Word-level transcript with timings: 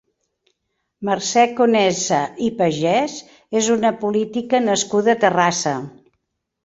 Mercè 1.09 1.43
Conesa 1.59 2.21
i 2.47 2.49
Pagès 2.61 3.19
és 3.61 3.69
una 3.77 3.93
política 4.07 4.65
nascuda 4.71 5.15
a 5.19 5.25
Terrassa. 5.27 5.77